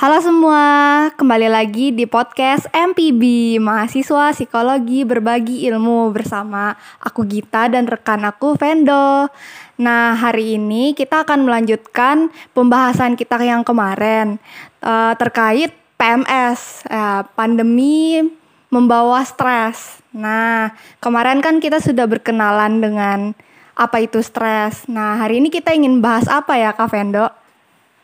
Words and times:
Halo 0.00 0.16
semua, 0.24 0.64
kembali 1.12 1.52
lagi 1.52 1.92
di 1.92 2.08
podcast 2.08 2.72
MPB, 2.72 3.20
mahasiswa 3.60 4.32
psikologi 4.32 5.04
berbagi 5.04 5.68
ilmu 5.68 6.08
bersama 6.08 6.72
aku 7.04 7.28
Gita 7.28 7.68
dan 7.68 7.84
rekan 7.84 8.24
aku 8.24 8.56
Vendo. 8.56 9.28
Nah, 9.76 10.16
hari 10.16 10.56
ini 10.56 10.96
kita 10.96 11.28
akan 11.28 11.44
melanjutkan 11.44 12.32
pembahasan 12.56 13.12
kita 13.12 13.36
yang 13.44 13.60
kemarin 13.60 14.40
uh, 14.80 15.12
terkait 15.20 15.76
PMS, 16.00 16.88
uh, 16.88 17.28
pandemi 17.36 18.24
membawa 18.72 19.20
stres. 19.28 20.00
Nah, 20.16 20.72
kemarin 20.96 21.44
kan 21.44 21.60
kita 21.60 21.76
sudah 21.76 22.08
berkenalan 22.08 22.80
dengan 22.80 23.36
apa 23.80 24.04
itu 24.04 24.20
stres. 24.20 24.84
Nah, 24.84 25.16
hari 25.16 25.40
ini 25.40 25.48
kita 25.48 25.72
ingin 25.72 26.04
bahas 26.04 26.28
apa 26.28 26.60
ya, 26.60 26.76
Kak 26.76 26.92
Vendo? 26.92 27.32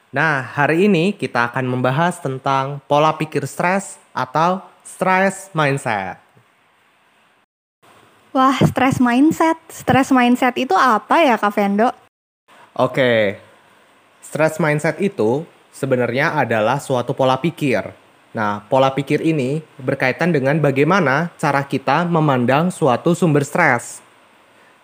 Nah, 0.09 0.41
hari 0.41 0.89
ini 0.89 1.13
kita 1.13 1.53
akan 1.53 1.69
membahas 1.69 2.17
tentang 2.17 2.81
pola 2.89 3.13
pikir 3.13 3.45
stres 3.45 4.01
atau 4.17 4.65
stress 4.81 5.53
mindset. 5.53 6.17
Wah, 8.33 8.57
stress 8.65 8.97
mindset. 8.97 9.61
Stress 9.69 10.09
mindset 10.09 10.57
itu 10.57 10.73
apa 10.73 11.21
ya, 11.21 11.37
Kak 11.37 11.53
Vendo? 11.53 11.93
Oke. 12.73 13.37
Stress 14.25 14.57
mindset 14.57 14.97
itu 15.05 15.45
sebenarnya 15.69 16.33
adalah 16.33 16.81
suatu 16.81 17.13
pola 17.13 17.37
pikir. 17.37 17.85
Nah, 18.33 18.65
pola 18.69 18.93
pikir 18.93 19.21
ini 19.21 19.61
berkaitan 19.81 20.33
dengan 20.33 20.57
bagaimana 20.61 21.33
cara 21.37 21.65
kita 21.65 22.09
memandang 22.09 22.73
suatu 22.73 23.13
sumber 23.13 23.45
stres. 23.45 24.01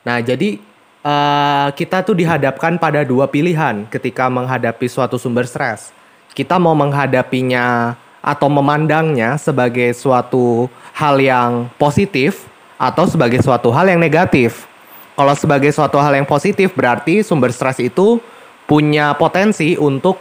Nah, 0.09 0.25
jadi 0.25 0.72
uh, 1.03 1.69
kita 1.75 2.03
tuh 2.07 2.17
dihadapkan 2.17 2.79
pada 2.79 3.03
dua 3.03 3.29
pilihan 3.29 3.85
ketika 3.91 4.31
menghadapi 4.31 4.87
suatu 4.89 5.19
sumber 5.19 5.45
stres. 5.45 5.91
Kita 6.33 6.57
mau 6.57 6.73
menghadapinya 6.73 7.99
atau 8.23 8.49
memandangnya 8.49 9.37
sebagai 9.37 9.93
suatu 9.93 10.71
hal 10.95 11.21
yang 11.21 11.69
positif 11.77 12.47
atau 12.81 13.05
sebagai 13.05 13.43
suatu 13.43 13.69
hal 13.75 13.91
yang 13.93 14.01
negatif. 14.01 14.65
Kalau 15.13 15.35
sebagai 15.37 15.69
suatu 15.75 16.01
hal 16.01 16.17
yang 16.17 16.25
positif 16.25 16.73
berarti 16.73 17.21
sumber 17.21 17.53
stres 17.53 17.77
itu 17.83 18.17
punya 18.65 19.13
potensi 19.13 19.77
untuk 19.77 20.17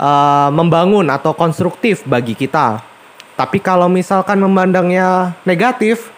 uh, 0.00 0.50
membangun 0.50 1.06
atau 1.12 1.30
konstruktif 1.36 2.02
bagi 2.02 2.34
kita. 2.34 2.82
Tapi 3.36 3.60
kalau 3.60 3.86
misalkan 3.86 4.40
memandangnya 4.40 5.36
negatif, 5.44 6.08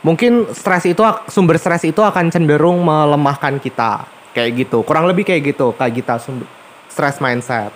mungkin 0.00 0.48
stres 0.56 0.88
itu 0.88 1.02
sumber 1.28 1.60
stres 1.60 1.84
itu 1.84 2.00
akan 2.00 2.32
cenderung 2.32 2.80
melemahkan 2.80 3.60
kita 3.60 4.08
kayak 4.32 4.64
gitu 4.64 4.80
kurang 4.80 5.04
lebih 5.04 5.28
kayak 5.28 5.52
gitu 5.52 5.76
kayak 5.76 6.00
kita 6.00 6.16
stress 6.88 7.20
mindset 7.20 7.72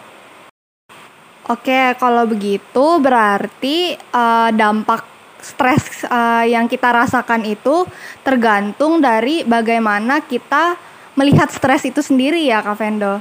Oke, 1.44 1.92
kalau 2.00 2.24
begitu 2.24 3.04
berarti 3.04 4.00
uh, 4.16 4.48
dampak 4.48 5.04
stres 5.44 6.00
uh, 6.08 6.40
yang 6.48 6.64
kita 6.64 6.88
rasakan 6.88 7.44
itu 7.44 7.84
tergantung 8.24 8.96
dari 9.04 9.44
bagaimana 9.44 10.24
kita 10.24 10.72
melihat 11.12 11.52
stres 11.52 11.84
itu 11.84 12.00
sendiri 12.00 12.40
ya, 12.48 12.64
Kak 12.64 12.80
Vendo. 12.80 13.20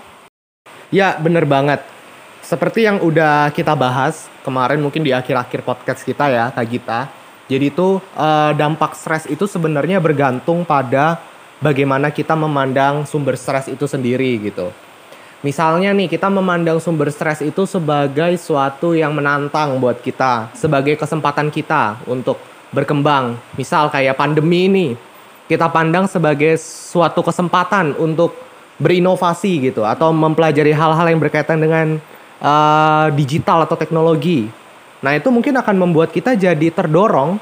Ya, 0.88 1.20
bener 1.20 1.44
banget. 1.44 1.84
Seperti 2.40 2.88
yang 2.88 3.04
udah 3.04 3.52
kita 3.52 3.76
bahas 3.76 4.32
kemarin 4.48 4.80
mungkin 4.80 5.04
di 5.04 5.12
akhir-akhir 5.12 5.60
podcast 5.68 6.08
kita 6.08 6.32
ya, 6.32 6.48
Kak 6.56 6.68
Gita 6.72 7.23
jadi 7.52 7.68
itu 7.68 8.00
uh, 8.16 8.52
dampak 8.56 8.96
stres 8.96 9.28
itu 9.28 9.44
sebenarnya 9.44 10.00
bergantung 10.00 10.64
pada 10.64 11.20
bagaimana 11.60 12.08
kita 12.08 12.36
memandang 12.40 13.04
sumber 13.04 13.36
stres 13.36 13.68
itu 13.68 13.84
sendiri 13.84 14.40
gitu. 14.40 14.72
Misalnya 15.44 15.92
nih 15.92 16.08
kita 16.08 16.32
memandang 16.32 16.80
sumber 16.80 17.12
stres 17.12 17.44
itu 17.44 17.68
sebagai 17.68 18.40
suatu 18.40 18.96
yang 18.96 19.12
menantang 19.12 19.76
buat 19.76 20.00
kita, 20.00 20.56
sebagai 20.56 20.96
kesempatan 20.96 21.52
kita 21.52 22.00
untuk 22.08 22.40
berkembang. 22.72 23.36
Misal 23.60 23.92
kayak 23.92 24.16
pandemi 24.16 24.72
ini, 24.72 24.88
kita 25.52 25.68
pandang 25.68 26.08
sebagai 26.08 26.56
suatu 26.64 27.20
kesempatan 27.20 27.92
untuk 28.00 28.32
berinovasi 28.80 29.68
gitu 29.68 29.84
atau 29.84 30.16
mempelajari 30.16 30.72
hal-hal 30.72 31.12
yang 31.12 31.20
berkaitan 31.20 31.60
dengan 31.60 32.00
uh, 32.40 33.12
digital 33.12 33.68
atau 33.68 33.76
teknologi 33.76 34.48
Nah 35.04 35.20
itu 35.20 35.28
mungkin 35.28 35.60
akan 35.60 35.76
membuat 35.76 36.16
kita 36.16 36.40
jadi 36.40 36.72
terdorong 36.72 37.36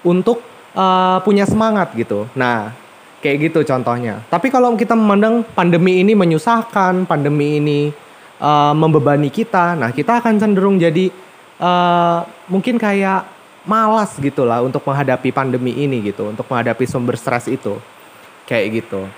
untuk 0.00 0.40
uh, 0.72 1.20
punya 1.20 1.44
semangat 1.44 1.92
gitu. 1.92 2.24
Nah 2.32 2.72
kayak 3.20 3.52
gitu 3.52 3.60
contohnya. 3.64 4.24
Tapi 4.32 4.48
kalau 4.48 4.72
kita 4.72 4.96
memandang 4.96 5.44
pandemi 5.52 6.00
ini 6.00 6.16
menyusahkan, 6.16 7.04
pandemi 7.04 7.60
ini 7.60 7.80
uh, 8.40 8.72
membebani 8.72 9.28
kita, 9.28 9.76
nah 9.76 9.92
kita 9.92 10.20
akan 10.20 10.40
cenderung 10.40 10.76
jadi 10.80 11.12
uh, 11.60 12.24
mungkin 12.48 12.80
kayak 12.80 13.24
malas 13.64 14.16
gitulah 14.20 14.60
untuk 14.60 14.84
menghadapi 14.84 15.32
pandemi 15.32 15.72
ini 15.72 16.04
gitu, 16.04 16.28
untuk 16.28 16.44
menghadapi 16.48 16.84
sumber 16.84 17.16
stres 17.16 17.48
itu, 17.48 17.80
kayak 18.44 18.84
gitu. 18.84 19.08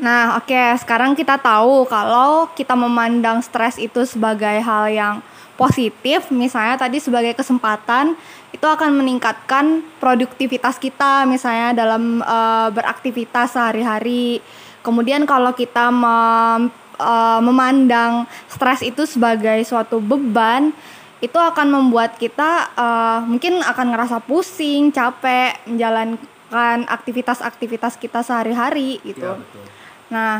Nah, 0.00 0.40
oke, 0.40 0.50
okay. 0.50 0.72
sekarang 0.80 1.12
kita 1.12 1.36
tahu 1.36 1.84
kalau 1.84 2.48
kita 2.56 2.72
memandang 2.72 3.44
stres 3.44 3.76
itu 3.76 4.02
sebagai 4.08 4.56
hal 4.64 4.88
yang 4.88 5.14
positif 5.56 6.32
misalnya 6.32 6.80
tadi 6.80 6.98
sebagai 6.98 7.36
kesempatan 7.36 8.16
itu 8.52 8.66
akan 8.68 8.92
meningkatkan 9.00 9.80
produktivitas 9.96 10.76
kita 10.76 11.24
misalnya 11.24 11.72
dalam 11.72 12.20
uh, 12.20 12.68
beraktivitas 12.72 13.56
sehari-hari. 13.56 14.44
Kemudian 14.84 15.24
kalau 15.24 15.56
kita 15.56 15.88
mem, 15.88 16.68
uh, 17.00 17.40
memandang 17.40 18.28
stres 18.50 18.84
itu 18.84 19.08
sebagai 19.08 19.62
suatu 19.64 20.02
beban, 20.02 20.74
itu 21.22 21.38
akan 21.38 21.70
membuat 21.70 22.18
kita 22.18 22.74
uh, 22.74 23.20
mungkin 23.24 23.62
akan 23.62 23.94
ngerasa 23.94 24.18
pusing, 24.26 24.90
capek 24.90 25.54
menjalankan 25.70 26.78
aktivitas-aktivitas 26.90 27.96
kita 27.96 28.20
sehari-hari 28.26 28.98
gitu. 29.06 29.30
Ya, 29.30 29.38
betul. 29.38 29.64
Nah, 30.12 30.34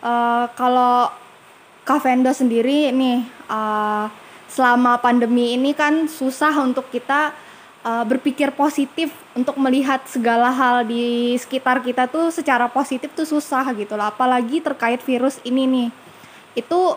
uh, 0.00 0.48
kalau 0.56 1.12
Kavendo 1.84 2.32
sendiri 2.32 2.88
nih 2.96 3.28
uh, 3.52 4.08
selama 4.54 5.02
pandemi 5.02 5.58
ini 5.58 5.74
kan 5.74 6.06
susah 6.06 6.54
untuk 6.62 6.86
kita 6.94 7.34
uh, 7.82 8.06
berpikir 8.06 8.54
positif 8.54 9.10
untuk 9.34 9.58
melihat 9.58 10.06
segala 10.06 10.54
hal 10.54 10.86
di 10.86 11.34
sekitar 11.34 11.82
kita 11.82 12.06
tuh 12.06 12.30
secara 12.30 12.70
positif 12.70 13.10
tuh 13.18 13.26
susah 13.26 13.66
gitu 13.74 13.98
loh. 13.98 14.06
Apalagi 14.06 14.62
terkait 14.62 15.02
virus 15.02 15.42
ini 15.42 15.66
nih. 15.66 15.88
Itu 16.54 16.94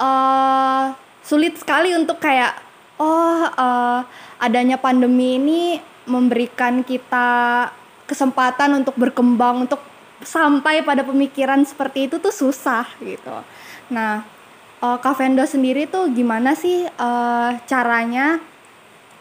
uh, 0.00 0.84
sulit 1.20 1.60
sekali 1.60 1.92
untuk 1.92 2.16
kayak 2.24 2.56
oh 2.96 3.44
uh, 3.52 4.00
adanya 4.40 4.80
pandemi 4.80 5.36
ini 5.36 5.62
memberikan 6.08 6.80
kita 6.80 7.68
kesempatan 8.08 8.80
untuk 8.80 8.96
berkembang 8.96 9.68
untuk 9.68 9.84
sampai 10.24 10.80
pada 10.80 11.04
pemikiran 11.04 11.60
seperti 11.68 12.08
itu 12.08 12.16
tuh 12.16 12.32
susah 12.32 12.88
gitu. 13.04 13.44
Nah 13.92 14.37
uh, 14.82 14.98
Kak 14.98 15.18
Vendo 15.18 15.44
sendiri 15.44 15.86
tuh 15.90 16.10
gimana 16.14 16.54
sih 16.54 16.86
uh, 16.86 17.50
caranya 17.66 18.38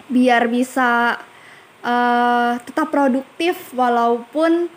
biar 0.08 0.48
bisa 0.48 1.20
uh, 1.84 2.52
tetap 2.64 2.88
produktif 2.94 3.74
walaupun 3.76 4.72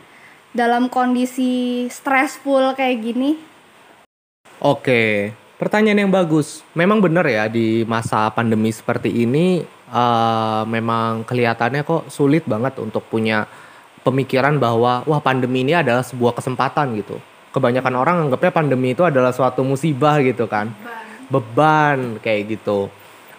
dalam 0.50 0.90
kondisi 0.90 1.86
stressful 1.86 2.74
kayak 2.74 2.98
gini? 2.98 3.30
Oke, 4.60 5.32
pertanyaan 5.56 6.04
yang 6.04 6.12
bagus. 6.12 6.66
Memang 6.74 6.98
benar 6.98 7.24
ya 7.30 7.46
di 7.46 7.86
masa 7.86 8.28
pandemi 8.34 8.74
seperti 8.74 9.08
ini 9.24 9.62
uh, 9.94 10.66
memang 10.66 11.22
kelihatannya 11.24 11.86
kok 11.86 12.10
sulit 12.10 12.44
banget 12.44 12.76
untuk 12.82 13.06
punya 13.06 13.46
pemikiran 14.02 14.56
bahwa 14.56 15.04
wah 15.04 15.20
pandemi 15.22 15.62
ini 15.62 15.76
adalah 15.76 16.00
sebuah 16.00 16.32
kesempatan 16.36 16.96
gitu 16.98 17.20
kebanyakan 17.50 17.94
orang 17.98 18.16
anggapnya 18.26 18.52
pandemi 18.54 18.94
itu 18.94 19.02
adalah 19.02 19.34
suatu 19.34 19.66
musibah 19.66 20.18
gitu 20.22 20.46
kan. 20.46 20.70
Beban, 21.30 22.18
kayak 22.22 22.58
gitu. 22.58 22.90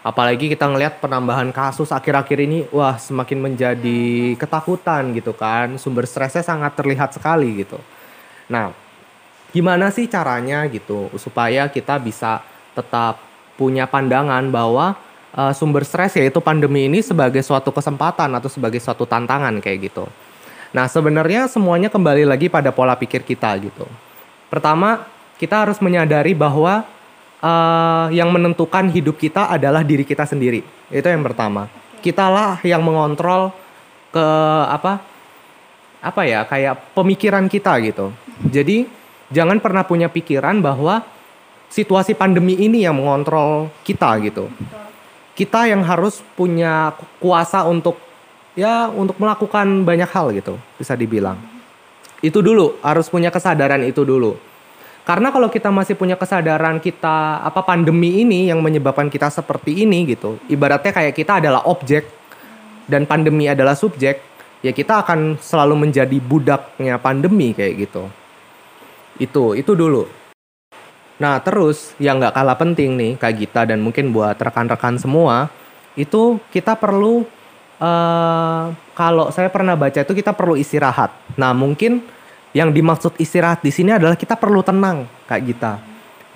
Apalagi 0.02 0.50
kita 0.50 0.66
ngelihat 0.66 0.98
penambahan 0.98 1.54
kasus 1.54 1.94
akhir-akhir 1.94 2.38
ini 2.42 2.66
wah 2.74 2.98
semakin 2.98 3.38
menjadi 3.52 4.34
ketakutan 4.40 5.14
gitu 5.16 5.36
kan. 5.36 5.76
Sumber 5.76 6.08
stresnya 6.08 6.42
sangat 6.42 6.74
terlihat 6.74 7.14
sekali 7.16 7.64
gitu. 7.64 7.78
Nah 8.50 8.74
gimana 9.52 9.92
sih 9.92 10.08
caranya 10.08 10.64
gitu 10.72 11.12
supaya 11.20 11.68
kita 11.68 12.00
bisa 12.00 12.40
tetap 12.72 13.20
punya 13.60 13.84
pandangan 13.84 14.48
bahwa 14.48 14.96
uh, 15.36 15.54
sumber 15.54 15.84
stres 15.84 16.16
yaitu 16.16 16.40
pandemi 16.40 16.88
ini 16.88 17.04
sebagai 17.04 17.44
suatu 17.44 17.70
kesempatan 17.70 18.32
atau 18.32 18.48
sebagai 18.48 18.80
suatu 18.80 19.04
tantangan 19.04 19.60
kayak 19.60 19.92
gitu. 19.92 20.08
Nah, 20.72 20.88
sebenarnya 20.88 21.52
semuanya 21.52 21.92
kembali 21.92 22.24
lagi 22.24 22.48
pada 22.48 22.72
pola 22.72 22.96
pikir 22.96 23.28
kita 23.28 23.52
gitu. 23.60 23.84
Pertama, 24.52 25.08
kita 25.40 25.64
harus 25.64 25.80
menyadari 25.80 26.36
bahwa 26.36 26.84
uh, 27.40 28.12
yang 28.12 28.28
menentukan 28.36 28.92
hidup 28.92 29.16
kita 29.16 29.48
adalah 29.48 29.80
diri 29.80 30.04
kita 30.04 30.28
sendiri. 30.28 30.60
Itu 30.92 31.08
yang 31.08 31.24
pertama. 31.24 31.72
Kitalah 32.04 32.60
yang 32.68 32.84
mengontrol 32.84 33.56
ke 34.12 34.26
apa? 34.68 35.00
Apa 36.04 36.22
ya? 36.28 36.44
Kayak 36.44 36.84
pemikiran 36.92 37.48
kita 37.48 37.80
gitu. 37.80 38.12
Jadi, 38.44 38.92
jangan 39.32 39.64
pernah 39.64 39.88
punya 39.88 40.12
pikiran 40.12 40.60
bahwa 40.60 41.00
situasi 41.72 42.12
pandemi 42.12 42.60
ini 42.60 42.84
yang 42.84 43.00
mengontrol 43.00 43.72
kita 43.88 44.20
gitu. 44.20 44.52
Kita 45.32 45.64
yang 45.64 45.88
harus 45.88 46.20
punya 46.36 46.92
kuasa 47.24 47.64
untuk 47.64 47.96
ya 48.52 48.92
untuk 48.92 49.16
melakukan 49.16 49.88
banyak 49.88 50.12
hal 50.12 50.36
gitu, 50.36 50.60
bisa 50.76 50.92
dibilang. 51.00 51.40
Itu 52.22 52.46
dulu, 52.46 52.78
harus 52.86 53.10
punya 53.10 53.34
kesadaran 53.34 53.82
itu 53.82 54.06
dulu. 54.06 54.38
Karena 55.02 55.34
kalau 55.34 55.50
kita 55.50 55.74
masih 55.74 55.98
punya 55.98 56.14
kesadaran 56.14 56.78
kita 56.78 57.42
apa 57.42 57.66
pandemi 57.66 58.22
ini 58.22 58.54
yang 58.54 58.62
menyebabkan 58.62 59.10
kita 59.10 59.34
seperti 59.34 59.82
ini 59.82 60.06
gitu. 60.14 60.38
Ibaratnya 60.46 60.94
kayak 60.94 61.18
kita 61.18 61.42
adalah 61.42 61.66
objek 61.66 62.06
dan 62.86 63.10
pandemi 63.10 63.50
adalah 63.50 63.74
subjek, 63.74 64.22
ya 64.62 64.70
kita 64.70 65.02
akan 65.02 65.42
selalu 65.42 65.90
menjadi 65.90 66.18
budaknya 66.22 67.02
pandemi 67.02 67.58
kayak 67.58 67.90
gitu. 67.90 68.04
Itu, 69.18 69.58
itu 69.58 69.74
dulu. 69.74 70.06
Nah 71.22 71.38
terus 71.42 71.94
yang 72.02 72.18
nggak 72.18 72.34
kalah 72.34 72.58
penting 72.58 72.98
nih 72.98 73.12
Kak 73.14 73.34
Gita 73.38 73.62
dan 73.66 73.78
mungkin 73.82 74.10
buat 74.10 74.38
rekan-rekan 74.42 74.98
semua 74.98 75.54
itu 75.94 76.42
kita 76.50 76.74
perlu 76.74 77.30
uh, 77.82 78.70
kalau 78.94 79.34
saya 79.34 79.50
pernah 79.50 79.74
baca 79.74 80.06
itu 80.06 80.14
kita 80.14 80.32
perlu 80.38 80.54
istirahat. 80.54 81.10
Nah 81.36 81.52
mungkin 81.52 82.06
yang 82.54 82.70
dimaksud 82.70 83.18
istirahat 83.18 83.66
di 83.66 83.74
sini 83.74 83.98
adalah 83.98 84.14
kita 84.14 84.38
perlu 84.38 84.62
tenang 84.62 85.10
Kak 85.26 85.42
Gita. 85.42 85.74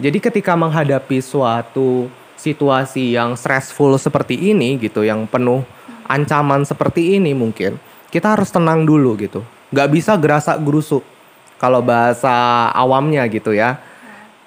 Jadi 0.02 0.18
ketika 0.20 0.58
menghadapi 0.58 1.22
suatu 1.22 2.10
situasi 2.36 3.16
yang 3.16 3.38
stressful 3.38 3.96
seperti 3.96 4.52
ini 4.52 4.76
gitu, 4.82 5.06
yang 5.06 5.24
penuh 5.30 5.64
ancaman 6.10 6.68
seperti 6.68 7.16
ini 7.16 7.32
mungkin 7.32 7.78
kita 8.10 8.36
harus 8.36 8.50
tenang 8.50 8.84
dulu 8.84 9.14
gitu. 9.16 9.46
Nggak 9.70 9.90
bisa 9.94 10.18
gerasak 10.18 10.58
gerusuk 10.66 11.06
kalau 11.62 11.80
bahasa 11.80 12.68
awamnya 12.76 13.24
gitu 13.32 13.56
ya 13.56 13.80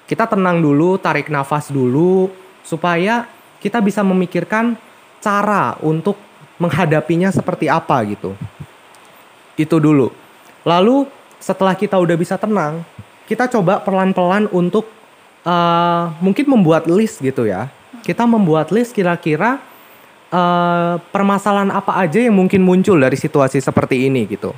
kita 0.09 0.25
tenang 0.25 0.65
dulu, 0.65 0.97
tarik 0.97 1.29
nafas 1.29 1.69
dulu 1.69 2.33
supaya 2.65 3.29
kita 3.61 3.85
bisa 3.85 4.01
memikirkan 4.01 4.81
cara 5.21 5.77
untuk 5.85 6.17
menghadapinya 6.59 7.31
seperti 7.31 7.71
apa 7.71 8.03
gitu. 8.05 8.35
Itu 9.55 9.79
dulu. 9.79 10.11
Lalu 10.67 11.07
setelah 11.39 11.73
kita 11.79 11.97
udah 11.97 12.17
bisa 12.19 12.35
tenang, 12.35 12.83
kita 13.31 13.47
coba 13.47 13.81
pelan-pelan 13.83 14.51
untuk 14.51 14.91
uh, 15.47 16.13
mungkin 16.19 16.47
membuat 16.51 16.91
list 16.91 17.23
gitu 17.23 17.47
ya. 17.47 17.71
Kita 18.03 18.27
membuat 18.27 18.75
list 18.75 18.93
kira-kira 18.93 19.63
uh, 20.35 21.01
permasalahan 21.15 21.71
apa 21.73 21.95
aja 21.99 22.21
yang 22.21 22.35
mungkin 22.37 22.63
muncul 22.63 22.99
dari 22.99 23.17
situasi 23.17 23.63
seperti 23.63 24.11
ini 24.11 24.27
gitu. 24.29 24.53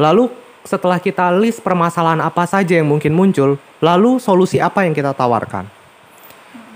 Lalu 0.00 0.32
setelah 0.64 1.00
kita 1.00 1.32
list 1.40 1.64
permasalahan 1.64 2.20
apa 2.20 2.44
saja 2.44 2.76
yang 2.76 2.88
mungkin 2.88 3.16
muncul, 3.16 3.56
lalu 3.80 4.20
solusi 4.20 4.60
apa 4.60 4.84
yang 4.84 4.92
kita 4.92 5.16
tawarkan. 5.16 5.64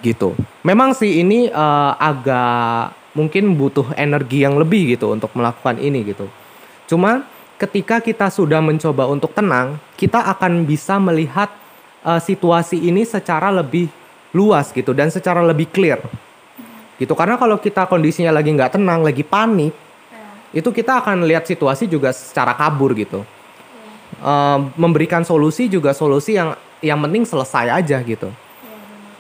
Gitu. 0.05 0.37
Memang 0.61 0.93
sih 0.93 1.25
ini 1.25 1.49
uh, 1.49 1.97
agak 1.97 2.93
mungkin 3.15 3.55
butuh 3.55 3.95
energi 3.95 4.43
yang 4.43 4.59
lebih 4.59 4.99
gitu 4.99 5.15
untuk 5.15 5.31
melakukan 5.33 5.79
ini 5.79 6.03
gitu. 6.15 6.27
Cuma 6.91 7.25
ketika 7.57 8.03
kita 8.03 8.29
sudah 8.29 8.59
mencoba 8.61 9.07
untuk 9.09 9.33
tenang, 9.33 9.79
kita 9.95 10.21
akan 10.35 10.67
bisa 10.67 10.99
melihat 10.99 11.49
uh, 12.03 12.19
situasi 12.19 12.83
ini 12.83 13.07
secara 13.07 13.55
lebih 13.55 13.89
luas 14.35 14.75
gitu 14.75 14.91
dan 14.91 15.09
secara 15.09 15.41
lebih 15.41 15.71
clear. 15.71 16.03
Gitu 16.99 17.11
karena 17.15 17.39
kalau 17.39 17.59
kita 17.59 17.87
kondisinya 17.87 18.35
lagi 18.35 18.51
nggak 18.55 18.79
tenang, 18.79 19.03
lagi 19.03 19.23
panik, 19.23 19.75
ya. 20.53 20.61
itu 20.63 20.69
kita 20.71 21.03
akan 21.03 21.27
lihat 21.27 21.47
situasi 21.47 21.87
juga 21.87 22.11
secara 22.15 22.55
kabur 22.55 22.95
gitu 22.95 23.23
uh, 24.21 24.59
memberikan 24.79 25.25
solusi 25.27 25.67
juga 25.67 25.97
solusi 25.97 26.37
yang 26.37 26.55
yang 26.85 27.01
penting 27.01 27.25
selesai 27.25 27.73
aja 27.73 27.99
gitu. 28.05 28.29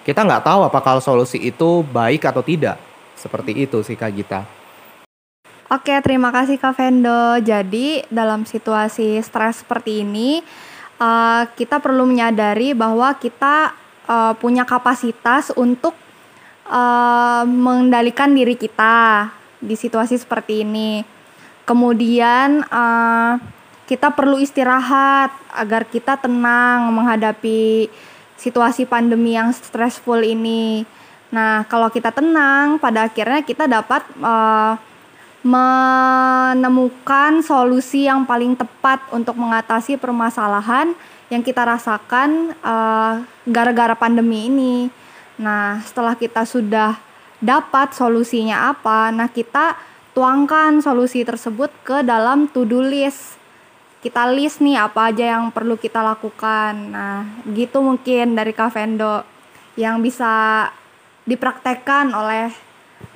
Kita 0.04 0.20
nggak 0.20 0.44
tahu 0.44 0.68
apakah 0.68 1.00
solusi 1.00 1.40
itu 1.40 1.80
baik 1.88 2.28
atau 2.28 2.44
tidak. 2.44 2.76
Seperti 3.14 3.66
itu 3.66 3.80
sih 3.80 3.96
Kak 3.96 4.12
Gita. 4.14 4.42
Oke, 5.72 5.96
terima 6.04 6.28
kasih 6.28 6.60
Kak 6.60 6.76
Vendo. 6.76 7.40
Jadi 7.40 8.04
dalam 8.12 8.44
situasi 8.44 9.18
stres 9.24 9.64
seperti 9.64 10.04
ini, 10.04 10.44
uh, 11.00 11.48
kita 11.56 11.80
perlu 11.80 12.04
menyadari 12.04 12.76
bahwa 12.76 13.16
kita 13.16 13.72
uh, 14.06 14.36
punya 14.36 14.68
kapasitas 14.68 15.50
untuk 15.56 15.96
uh, 16.68 17.42
mengendalikan 17.48 18.30
diri 18.30 18.54
kita 18.54 19.32
di 19.58 19.74
situasi 19.74 20.20
seperti 20.20 20.62
ini. 20.62 21.00
Kemudian 21.64 22.60
uh, 22.68 23.40
kita 23.88 24.12
perlu 24.12 24.36
istirahat 24.36 25.32
agar 25.56 25.88
kita 25.88 26.20
tenang 26.20 26.92
menghadapi 26.92 27.88
situasi 28.36 28.84
pandemi 28.84 29.36
yang 29.36 29.52
stressful 29.52 30.20
ini. 30.20 30.84
Nah, 31.34 31.66
kalau 31.66 31.90
kita 31.90 32.14
tenang, 32.14 32.78
pada 32.78 33.10
akhirnya 33.10 33.42
kita 33.42 33.66
dapat 33.66 34.06
uh, 34.22 34.78
menemukan 35.42 37.42
solusi 37.42 38.06
yang 38.06 38.22
paling 38.22 38.54
tepat 38.54 39.02
untuk 39.10 39.34
mengatasi 39.34 39.98
permasalahan 39.98 40.94
yang 41.34 41.42
kita 41.42 41.66
rasakan 41.66 42.54
uh, 42.62 43.18
gara-gara 43.50 43.98
pandemi 43.98 44.46
ini. 44.46 44.86
Nah, 45.34 45.82
setelah 45.82 46.14
kita 46.14 46.46
sudah 46.46 46.94
dapat 47.42 47.90
solusinya 47.98 48.70
apa, 48.70 49.10
nah 49.10 49.26
kita 49.26 49.74
tuangkan 50.14 50.78
solusi 50.78 51.26
tersebut 51.26 51.74
ke 51.82 52.06
dalam 52.06 52.46
to-do 52.46 52.78
list 52.78 53.42
kita 54.04 54.28
list 54.28 54.60
nih 54.60 54.76
apa 54.76 55.08
aja 55.08 55.32
yang 55.32 55.48
perlu 55.48 55.80
kita 55.80 56.04
lakukan. 56.04 56.76
Nah, 56.92 57.24
gitu 57.56 57.80
mungkin 57.80 58.36
dari 58.36 58.52
Kavendo 58.52 59.24
yang 59.80 60.04
bisa 60.04 60.68
dipraktekkan 61.24 62.12
oleh 62.12 62.52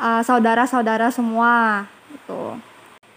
uh, 0.00 0.20
saudara-saudara 0.24 1.12
semua 1.12 1.84
gitu. 2.12 2.56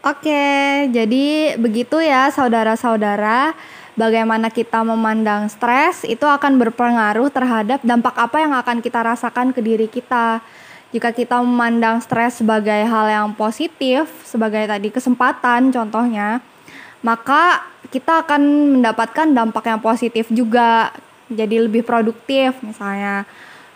Oke, 0.02 0.46
jadi 0.90 1.56
begitu 1.62 2.02
ya 2.02 2.34
saudara-saudara, 2.34 3.54
bagaimana 3.94 4.50
kita 4.50 4.82
memandang 4.82 5.46
stres 5.46 6.02
itu 6.10 6.26
akan 6.26 6.58
berpengaruh 6.58 7.30
terhadap 7.30 7.86
dampak 7.86 8.18
apa 8.18 8.38
yang 8.42 8.54
akan 8.58 8.82
kita 8.82 8.98
rasakan 9.06 9.54
ke 9.54 9.62
diri 9.62 9.86
kita. 9.86 10.42
Jika 10.92 11.14
kita 11.14 11.40
memandang 11.40 12.02
stres 12.02 12.42
sebagai 12.42 12.82
hal 12.84 13.08
yang 13.08 13.30
positif, 13.38 14.10
sebagai 14.26 14.66
tadi 14.68 14.90
kesempatan 14.90 15.70
contohnya, 15.70 16.42
maka 17.06 17.64
kita 17.94 18.26
akan 18.26 18.42
mendapatkan 18.82 19.28
dampak 19.32 19.70
yang 19.70 19.80
positif 19.80 20.28
juga 20.34 20.90
jadi 21.32 21.64
lebih 21.64 21.86
produktif 21.88 22.60
misalnya 22.60 23.24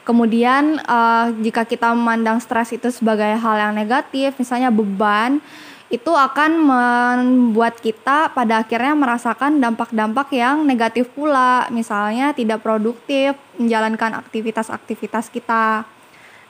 kemudian 0.05 0.79
uh, 0.85 1.33
jika 1.41 1.65
kita 1.65 1.91
memandang 1.97 2.37
stres 2.37 2.71
itu 2.71 2.93
sebagai 2.93 3.35
hal 3.35 3.55
yang 3.57 3.73
negatif 3.73 4.37
misalnya 4.37 4.69
beban 4.69 5.41
itu 5.85 6.09
akan 6.09 6.51
membuat 6.65 7.77
kita 7.77 8.33
pada 8.33 8.65
akhirnya 8.65 8.97
merasakan 8.97 9.61
dampak-dampak 9.61 10.33
yang 10.33 10.65
negatif 10.65 11.13
pula. 11.13 11.69
Misalnya 11.69 12.33
tidak 12.33 12.65
produktif 12.65 13.37
menjalankan 13.61 14.17
aktivitas-aktivitas 14.17 15.29
kita. 15.29 15.85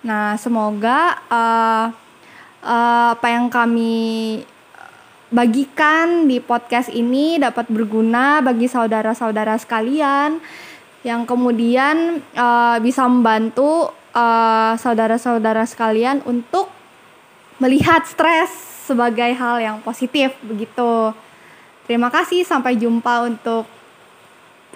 Nah 0.07 0.39
semoga 0.39 1.19
uh, 1.27 1.91
uh, 2.63 3.07
apa 3.11 3.27
yang 3.27 3.51
kami 3.51 4.41
bagikan 5.35 6.31
di 6.31 6.39
podcast 6.39 6.87
ini 6.87 7.35
dapat 7.35 7.67
berguna 7.67 8.39
bagi 8.39 8.71
saudara-saudara 8.71 9.59
sekalian 9.59 10.39
yang 11.05 11.29
kemudian 11.29 12.25
uh, 12.33 12.81
bisa 12.81 13.05
membantu 13.05 13.93
uh, 14.17 14.73
saudara-saudara 14.73 15.61
sekalian 15.69 16.25
untuk 16.25 16.65
melihat 17.61 18.01
stres 18.09 18.49
sebagai 18.89 19.29
hal 19.37 19.61
yang 19.61 19.77
positif 19.85 20.33
begitu. 20.41 21.13
Terima 21.85 22.09
kasih 22.09 22.41
sampai 22.41 22.73
jumpa 22.81 23.29
untuk 23.29 23.69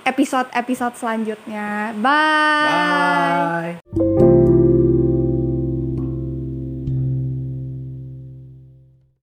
episode-episode 0.06 0.96
selanjutnya. 1.02 1.98
Bye. 1.98 3.82
Bye. 3.90 4.19